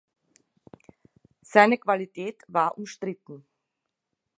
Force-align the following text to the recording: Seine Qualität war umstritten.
Seine 1.43 1.77
Qualität 1.77 2.41
war 2.47 2.75
umstritten. 2.75 3.45